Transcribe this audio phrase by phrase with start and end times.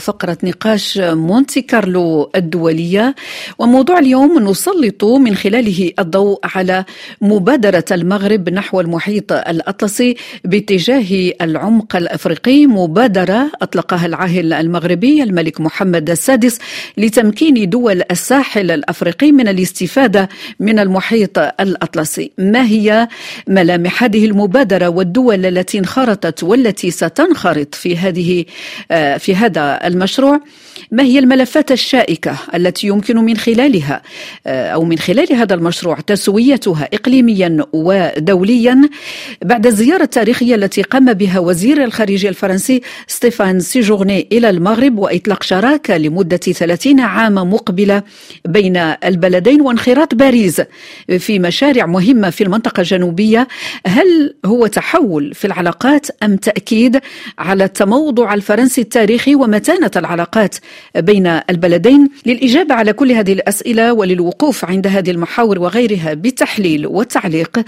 [0.00, 3.14] فقرة نقاش مونتي كارلو الدولية.
[3.58, 6.84] وموضوع اليوم نسلط من خلاله الضوء على
[7.20, 12.66] مبادرة المغرب نحو المحيط الأطلسي باتجاه العمق الأفريقي.
[12.66, 16.58] مبادرة أطلقها العاهل المغربي الملك محمد السادس
[16.98, 20.28] لتمكين دول الساحل الأفريقي من الاستفادة
[20.60, 22.32] من المحيط الأطلسي.
[22.38, 23.08] ما هي
[23.48, 28.44] ملامح هذه المبادرة والدول التي انخرطت والتي ستنخرط في هذه
[29.18, 30.40] في هذا المشروع
[30.92, 34.02] ما هي الملفات الشائكة التي يمكن من خلالها؟
[34.46, 38.88] آه، أو من خلال هذا المشروع تسويتها إقليميا ودوليا
[39.44, 45.96] بعد الزيارة التاريخية التي قام بها وزير الخارجية الفرنسي ستيفان سيجورني إلى المغرب وإطلاق شراكة
[45.96, 48.02] لمدة 30 عاما مقبلة
[48.44, 50.62] بين البلدين وانخراط باريس
[51.18, 53.48] في مشاريع مهمة في المنطقة الجنوبية.
[53.86, 57.00] هل هو تحول في العلاقات أم تأكيد
[57.38, 60.54] على التموضع الفرنسي التاريخي؟ ومتى كانت العلاقات
[60.96, 67.60] بين البلدين للإجابة على كل هذه الأسئلة وللوقوف عند هذه المحاور وغيرها بتحليل وتعليق.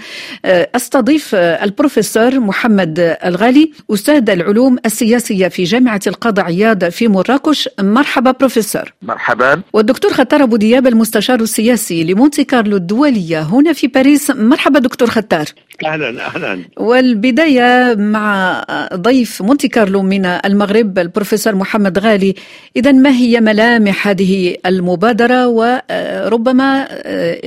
[0.45, 7.69] آه، أستضيف البروفيسور محمد الغالي أستاذ العلوم السياسية في جامعة القاضي عياض في مراكش.
[7.79, 8.93] مرحبا بروفيسور.
[9.01, 9.61] مرحبا.
[9.73, 14.31] والدكتور خطار أبو دياب المستشار السياسي لمونتي كارلو الدولية هنا في باريس.
[14.31, 15.45] مرحبا دكتور خطار.
[15.85, 16.59] أهلا أهلا.
[16.77, 18.63] والبداية مع
[18.93, 22.35] ضيف مونتي كارلو من المغرب البروفيسور محمد غالي
[22.75, 26.87] اذا ما هي ملامح هذه المبادرة؟ وربما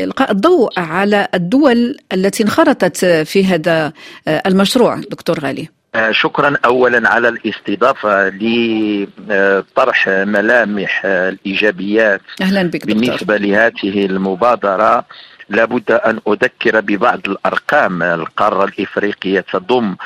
[0.04, 3.92] إلقاء الضوء على الدول التي انخرطت في هذا
[4.28, 5.68] المشروع دكتور غالي.
[6.10, 12.94] شكرا اولا على الاستضافة لطرح ملامح الإيجابيات أهلا بك دكتور.
[12.94, 15.04] بالنسبة لهذه المبادرة.
[15.48, 18.02] لابد أن أذكر ببعض الأرقام.
[18.02, 19.96] القارة الإفريقية تضم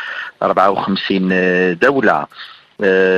[0.43, 2.27] 54 دولة.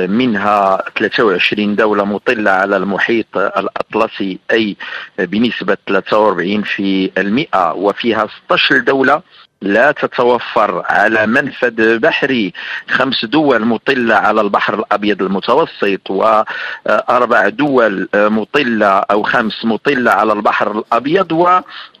[0.07, 4.75] منها 23 دولة مطلة على المحيط الأطلسي أي
[5.19, 9.21] بنسبة 43 في المئة وفيها 16 دولة
[9.61, 12.53] لا تتوفر على منفذ بحري.
[12.89, 20.71] خمس دول مطلة على البحر الأبيض المتوسط وأربع دول مطلة أو خمس مطلة على البحر
[20.71, 21.31] الأبيض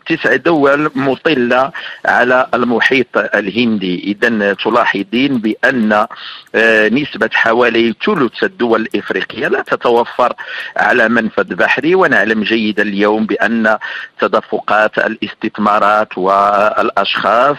[0.05, 1.71] تسع دول مطلة
[2.05, 4.03] على المحيط الهندي.
[4.03, 6.07] إذا تلاحظين بأن
[6.55, 10.33] آه، نسبة حوالي ثلث الدول الإفريقية لا تتوفر
[10.77, 11.95] على منفذ بحري.
[11.95, 13.77] ونعلم جيدا اليوم بأن
[14.19, 17.57] تدفقات الاستثمارات والأشخاص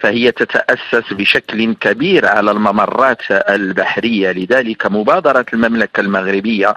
[0.00, 4.32] فهي تتأسس بشكل كبير على الممرات البحرية.
[4.32, 6.74] لذلك مبادرة المملكة المغربية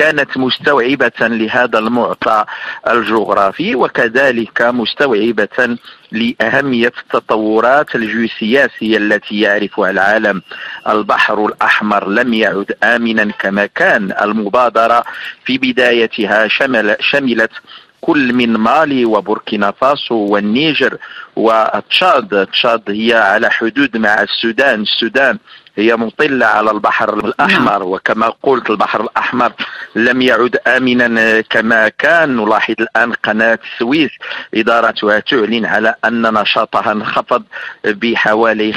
[0.00, 2.44] كانت مستوعبة لهذا المعطى
[2.88, 5.76] الجغرافي وكذلك مستوعبة
[6.12, 10.42] لأهمية التطورات الجيوسياسية التي يعرفها العالم.
[10.88, 14.12] البحر الأحمر لم يعد آمنا كما كان.
[14.22, 15.04] المبادرة
[15.44, 17.52] في بدايتها شمل شملت
[18.00, 20.96] كل من مالي وبوركينا فاسو والنيجر
[21.40, 25.38] وتشاد تشاد هي على حدود مع السودان السودان
[25.76, 27.82] هي مطلة على البحر الأحمر نعم.
[27.82, 29.52] وكما قلت البحر الأحمر
[29.94, 34.10] لم يعد آمنا كما كان نلاحظ الآن قناة السويس
[34.54, 37.42] إدارتها تعلن على أن نشاطها انخفض
[37.84, 38.76] بحوالي 45%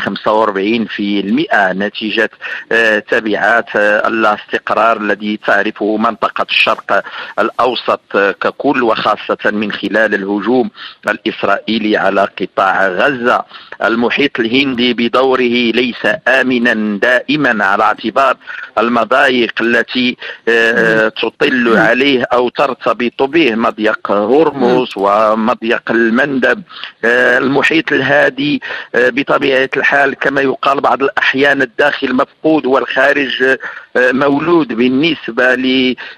[1.55, 2.29] نتيجة
[2.71, 7.03] آه، تبعات آه، الاستقرار الذي تعرفه منطقة الشرق
[7.39, 10.69] الأوسط ككل وخاصة من خلال الهجوم
[11.09, 13.45] الإسرائيلي على قطاع غزة.
[13.83, 18.37] المحيط الهندي بدوره ليس آمنا دائما على اعتبار
[18.77, 26.63] المضايق التي آه، تطل عليه أو ترتبط به مضيق هرمز ومضيق المندب.
[27.05, 28.61] آه، المحيط الهادي
[28.95, 33.57] آه، بطبيعة الحال كما يقال بعض الأحيان الداخل مفقود والخارج
[33.95, 35.55] مولود بالنسبة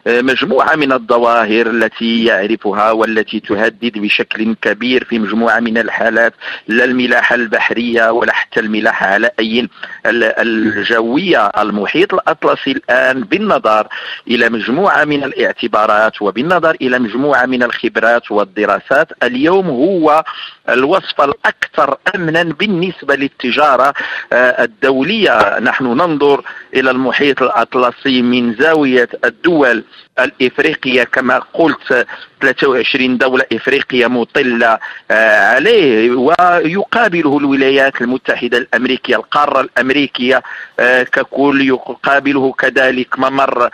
[0.05, 6.24] لمجموعة من الظواهر التي يعرفها والتي تهدد بشكل كبير في مجموعة من الحالات.
[6.67, 9.69] لا الملاحة البحرية ولا حتى الملاحة على أي
[10.05, 12.13] الجوية المحيط.
[12.13, 13.87] الأطلسي الآن بالنظر
[14.27, 20.23] إلى مجموعة من الاعتبارات وبالنظر إلى مجموعة من الخبرات والدراسات اليوم هو
[20.69, 23.93] الوصف الأكثر أمنا بالنسبة للتجارة
[24.33, 26.41] آه، الدولية نحن ننظر
[26.73, 29.83] إلى المحيط الأطلسي من زاوية الدول
[30.19, 32.07] الإفريقية كما قلت
[32.41, 34.79] 23 دولة إفريقية مطلة
[35.11, 40.43] آه، عليه ويقابله الولايات المتحدة الأمريكية القارة الأمريكية
[40.79, 43.69] آه، ككل يقابله كذلك ممر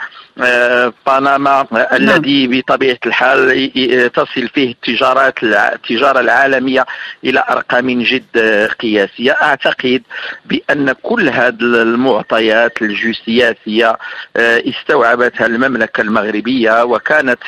[1.08, 1.86] بنما نعم.
[1.94, 3.72] الذي بطبيعة الحال
[4.14, 6.81] تصل فيه التجارات التجارة العالمية
[7.24, 8.38] إلى أرقام جد
[8.80, 9.32] قياسية.
[9.32, 10.02] أعتقد
[10.46, 13.98] بأن كل هذه المعطيات الجيوسياسية
[14.38, 17.40] استوعبتها المملكة المغربية وكانت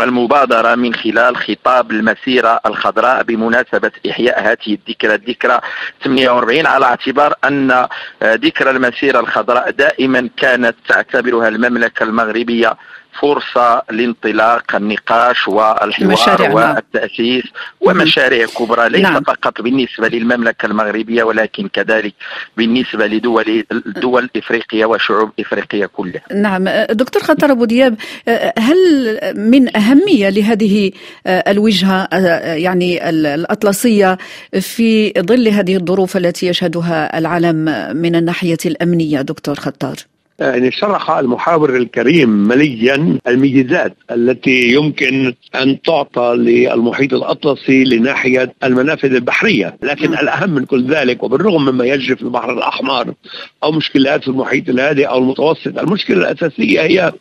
[0.00, 5.14] المبادرة من خلال خطاب المسيرة الخضراء بمناسبة إحياء هذه الذكرى.
[5.14, 5.60] الذكرى
[6.04, 7.86] 48 على اعتبار أن
[8.22, 12.76] ذكرى المسيرة الخضراء دائما كانت تعتبرها المملكة المغربية
[13.20, 16.54] فرصة لانطلاق النقاش والحوار نعم.
[16.54, 17.44] والتأسيس
[17.80, 19.22] ومشاريع كبرى ليس نعم.
[19.22, 22.14] فقط بالنسبة للمملكة المغربية ولكن كذلك
[22.56, 27.96] بالنسبة لدول دول إفريقيا وشعوب إفريقيا كلها نعم دكتور خطر أبو دياب
[28.58, 28.78] هل
[29.34, 30.90] من أهمية لهذه
[31.26, 32.08] الوجهة
[32.42, 34.18] يعني الأطلسية
[34.60, 37.56] في ظل هذه الظروف التي يشهدها العالم
[37.96, 39.96] من الناحية الأمنية دكتور خطار؟
[40.40, 49.76] يعني شرح المحاور الكريم مليا الميزات التي يمكن أن تعطى للمحيط الأطلسي لناحية المنافذ البحرية،
[49.82, 50.14] لكن م.
[50.14, 53.14] الأهم من كل ذلك وبالرغم مما يجري في البحر الأحمر
[53.62, 57.12] أو مشكلات في المحيط الهادئ أو المتوسط، المشكلة الأساسية هي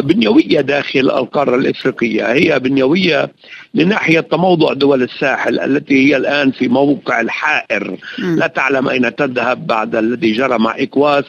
[0.00, 3.30] بنيوية داخل القارة الإفريقية، هي بنيوية
[3.74, 8.36] لناحية تموضع دول الساحل التي هي الآن في موقع الحائر، م.
[8.36, 11.24] لا تعلم أين تذهب بعد الذي جرى مع إكواس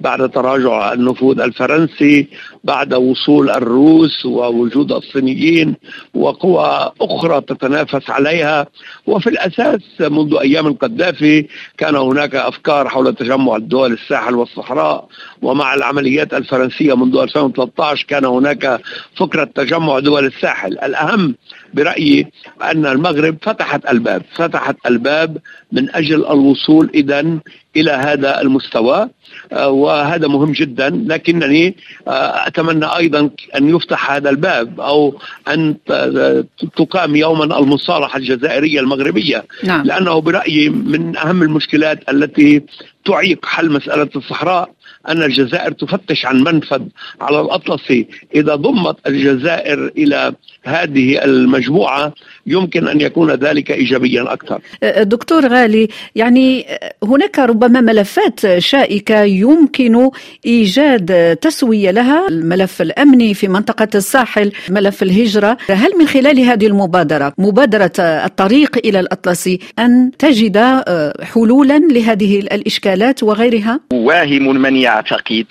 [0.00, 2.28] بعد تراجع النفوذ الفرنسي
[2.64, 5.76] بعد وصول الروس ووجود الصينيين
[6.14, 8.66] وقوى أخرى تتنافس عليها.
[9.06, 11.46] وفي الأساس منذ أيام القذافي
[11.78, 15.08] كان هناك أفكار حول تجمع الدول الساحل والصحراء.
[15.42, 18.80] ومع العمليات الفرنسية منذ 2013 كان هناك
[19.16, 20.72] فكرة تجمع دول الساحل.
[20.72, 21.34] الأهم
[21.74, 22.26] برأيي
[22.62, 25.38] أن المغرب فتحت الباب فتحت الباب
[25.72, 27.38] من أجل الوصول اذا
[27.76, 29.08] إلى هذا المستوى.
[29.52, 30.90] وهذا مهم جدا.
[31.06, 31.76] لكنني
[32.08, 35.18] آه، أتمنى أيضا أن يفتح هذا الباب أو
[35.48, 35.76] أن
[36.76, 39.44] تقام يوما المصالحة الجزائرية المغربية.
[39.64, 39.82] نعم.
[39.86, 42.62] لأنه برأيي من أهم المشكلات التي
[43.04, 44.70] تعيق حل مسألة الصحراء
[45.08, 46.82] أن الجزائر تفتش عن منفذ
[47.20, 48.06] على الأطلسي.
[48.34, 50.32] إذا ضمت الجزائر إلى
[50.64, 52.12] هذه المجموعة
[52.46, 54.60] يمكن أن يكون ذلك إيجابيا أكثر.
[55.02, 56.66] دكتور غالي يعني
[57.04, 60.10] هناك ربما ملفات شائكة يمكن
[60.46, 62.28] إيجاد تسوية لها.
[62.28, 65.56] الملف الأمني في منطقة الساحل ملف الهجرة.
[65.70, 70.82] هل من خلال هذه المبادرة مبادرة الطريق إلى الأطلسي أن تجد
[71.22, 75.46] حلولا لهذه الإشكالات وغيرها؟ واهم من يعتقد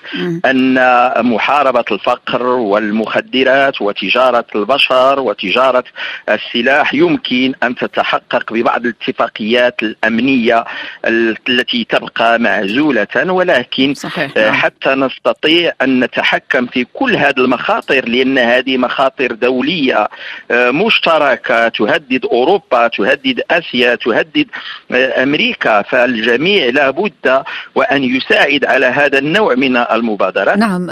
[0.45, 0.79] أن
[1.25, 5.83] محاربة الفقر والمخدرات وتجارة البشر وتجارة
[6.29, 10.65] السلاح يمكن أن تتحقق ببعض الاتفاقيات الأمنية
[11.05, 14.37] التي تبقى معزولة ولكن صحيح.
[14.37, 14.53] نعم.
[14.53, 20.07] حتى نستطيع أن نتحكم في كل هذه المخاطر لأن هذه مخاطر دولية
[20.51, 24.47] مشتركة تهدد أوروبا تهدد آسيا تهدد
[24.91, 27.43] أمريكا فالجميع لابد
[27.75, 30.87] وأن يساعد على هذا النوع من المبادرات نعم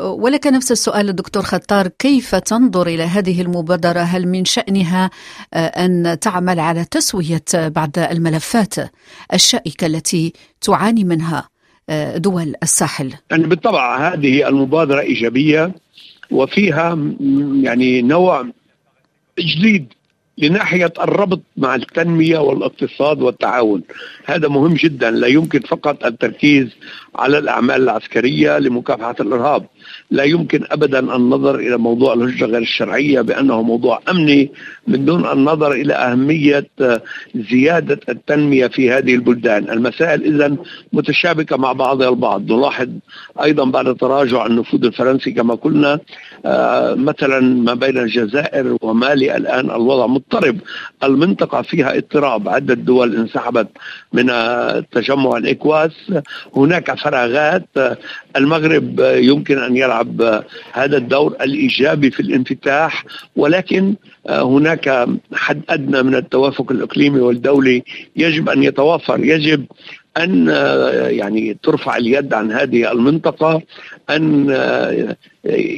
[0.00, 5.10] ولك نفس السؤال الدكتور خطار كيف تنظر إلى هذه المبادرة هل من شأنها
[5.54, 8.74] أن تعمل على تسوية بعض الملفات
[9.32, 11.48] الشائكة التي تعاني منها
[12.16, 13.14] دول الساحل.
[13.30, 15.72] يعني بالطبع هذه المبادرة إيجابية
[16.30, 16.98] وفيها
[17.62, 18.46] يعني نوع
[19.38, 19.92] جديد
[20.38, 23.82] لناحية الربط مع التنمية والاقتصاد والتعاون.
[24.24, 26.68] هذا مهم جدا لا يمكن فقط التركيز
[27.14, 29.66] على الأعمال العسكرية لمكافحة الإرهاب.
[30.10, 34.50] لا يمكن ابدا النظر إلى موضوع الهجره غير الشرعية بأنه موضوع أمني
[34.88, 36.66] من دون النظر إلى أهمية
[37.34, 40.56] زيادة التنمية في هذه البلدان، المسائل اذا
[40.92, 42.88] متشابكة مع بعضها البعض، نلاحظ
[43.42, 45.98] أيضا بعد تراجع النفوذ الفرنسي كما قلنا
[46.46, 50.58] آه، مثلا ما بين الجزائر ومالي الآن الوضع مضطرب،
[51.04, 53.68] المنطقة فيها اضطراب، عدة دول انسحبت
[54.12, 54.26] من
[54.92, 56.12] تجمع الإكواس،
[56.56, 57.68] هناك فراغات.
[58.36, 63.04] المغرب يمكن أن يلعب هذا الدور الإيجابي في الانفتاح.
[63.36, 63.94] ولكن
[64.28, 67.82] هناك حد أدنى من التوافق الإقليمي والدولي
[68.16, 69.24] يجب أن يتوافر.
[69.24, 69.64] يجب
[70.16, 70.48] أن
[71.10, 73.62] يعني ترفع اليد عن هذه المنطقة
[74.10, 74.50] أن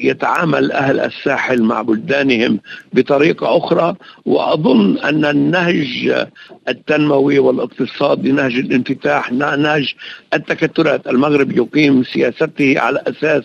[0.03, 2.61] يتعامل أهل الساحل مع بلدانهم
[2.93, 3.95] بطريقة أخرى.
[4.25, 6.27] وأظن أن النهج
[6.69, 9.95] التنموي والاقتصادي نهج الانفتاح نهج
[10.35, 11.07] التكتلات.
[11.07, 13.45] المغرب يقيم سياسته على أساس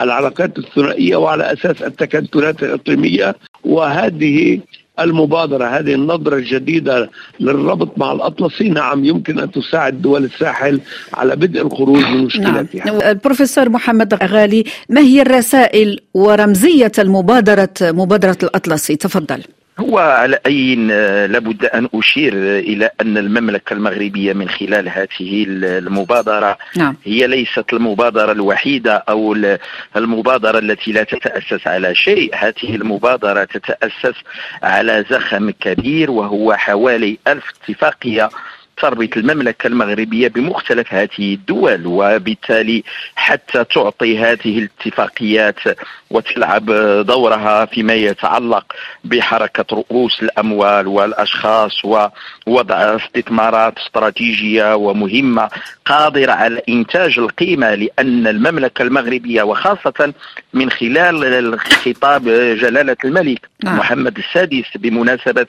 [0.00, 3.36] العلاقات الثنائية وعلى أساس التكتلات الإقليمية.
[3.64, 4.60] وهذه
[5.00, 7.10] المبادرة هذه النظرة الجديدة
[7.40, 8.68] للربط مع الأطلسي.
[8.68, 10.80] نعم يمكن أن تساعد دول الساحل
[11.14, 13.00] على بدء الخروج من مشكلتها نعم.
[13.00, 19.42] البروفيسور محمد غالي ما هي الرسائل ورمزية المبادرة مبادرة الأطلسي؟ تفضل.
[19.78, 20.74] هو على أي
[21.26, 26.96] لابد أن أشير إلى أن المملكة المغربية من خلال هذه المبادرة نعم.
[27.04, 29.36] هي ليست المبادرة الوحيدة أو
[29.96, 34.14] المبادرة التي لا تتأسس على شيء هذه المبادرة تتأسس
[34.62, 38.28] على زخم كبير وهو حوالي ألف اتفاقية
[38.76, 42.84] تربط المملكة المغربية بمختلف هذه الدول وبالتالي
[43.16, 45.58] حتى تعطي هذه الاتفاقيات
[46.10, 46.66] وتلعب
[47.06, 48.64] دورها فيما يتعلق
[49.04, 55.48] بحركة رؤوس الأموال والأشخاص ووضع استثمارات استراتيجية ومهمة
[55.84, 60.12] قادرة على إنتاج القيمة لأن المملكة المغربية وخاصة
[60.52, 62.24] من خلال خطاب
[62.60, 63.78] جلالة الملك نعم.
[63.78, 65.46] محمد السادس بمناسبة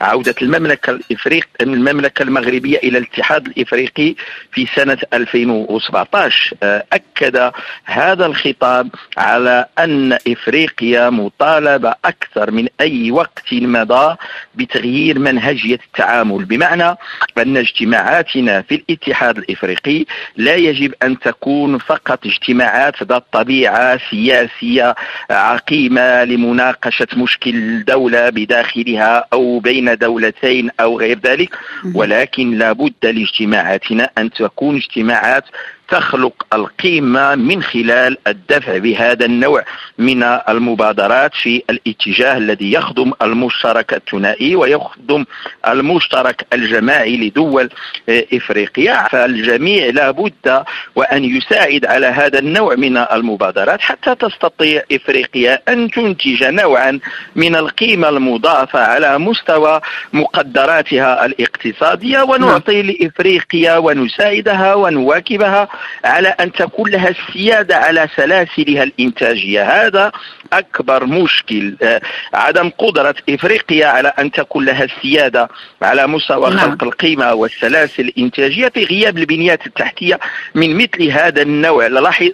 [0.00, 4.14] عودة المملكة الإفريق المملكة المغربية إلى الاتحاد الإفريقي
[4.52, 6.54] في سنة 2017
[6.92, 7.52] أكد
[7.84, 14.16] هذا الخطاب على أن إفريقيا مطالبة أكثر من أي وقت مضى
[14.54, 16.96] بتغيير منهجية التعامل بمعنى
[17.38, 20.04] أن اجتماعاتنا في الاتحاد الإفريقي
[20.36, 24.94] لا يجب أن تكون فقط اجتماعات ذات طبيعة سياسية
[25.30, 31.56] عقيمة لمناقشة مشكل دولة بداخلها أو بين دولتين أو غير ذلك
[31.94, 35.44] ولكن لابد لاجتماعاتنا أن تكون اجتماعات
[35.90, 39.64] تخلق القيمة من خلال الدفع بهذا النوع
[39.98, 45.24] من المبادرات في الاتجاه الذي يخدم المشترك الثنائي ويخدم
[45.68, 47.68] المشترك الجماعي لدول
[48.08, 49.08] إفريقيا.
[49.08, 50.64] فالجميع لابد
[50.96, 57.00] وأن يساعد على هذا النوع من المبادرات حتى تستطيع إفريقيا أن تنتج نوعا
[57.36, 59.80] من القيمة المضافة على مستوى
[60.12, 62.22] مقدراتها الاقتصادية.
[62.22, 65.68] ونعطي لإفريقيا ونساعدها ونواكبها
[66.04, 69.86] على أن تكون لها السيادة على سلاسلها الإنتاجية.
[69.86, 70.12] هذا
[70.52, 71.76] أكبر مشكل.
[71.82, 72.00] آه،
[72.34, 75.48] عدم قدرة إفريقيا على أن تكون لها السيادة
[75.82, 76.58] على مستوى نعم.
[76.58, 80.20] خلق القيمة والسلاسل الإنتاجية في غياب البنيات التحتية
[80.54, 81.86] من مثل هذا النوع.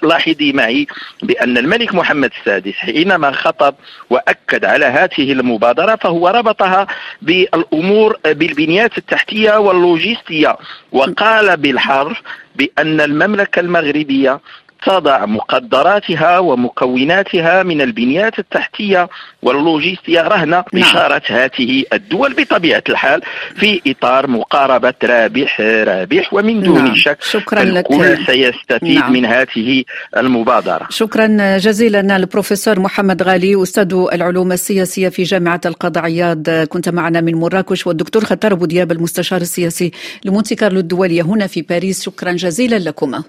[0.02, 0.86] لاحظي معي
[1.22, 3.74] بأن الملك محمد السادس حينما خطب
[4.10, 6.86] وأكد على هذه المبادرة فهو ربطها
[7.22, 10.56] بالأمور بالبنيات التحتية واللوجستية
[10.92, 12.22] وقال بالحرف
[12.58, 14.40] بأن المملكة المغربية
[14.84, 19.08] تضع مقدراتها ومكوناتها من البنيات التحتية
[19.42, 20.64] واللوجستية رهن نعم.
[20.74, 23.22] إشارة هذه الدول بطبيعة الحال
[23.56, 26.94] في إطار مقاربة رابح رابح ومن دون نعم.
[26.94, 28.18] شك شكرا الكل لك.
[28.26, 29.12] سيستفيد نعم.
[29.12, 29.84] من هذه
[30.16, 37.20] المبادرة شكرا جزيلا البروفيسور محمد غالي أستاذ العلوم السياسية في جامعة القاضي عياض كنت معنا
[37.20, 39.90] من مراكش والدكتور خطر أبو دياب المستشار السياسي
[40.24, 43.24] لمونتي كارلو الدولية هنا في باريس شكرا جزيلا لكما